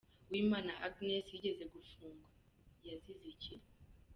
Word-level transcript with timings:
Uwimana 0.29 0.71
Agnes 0.87 1.25
yigeze 1.31 1.63
gufunwa, 1.73 2.29
yazize 2.87 3.25
iki? 3.33 3.55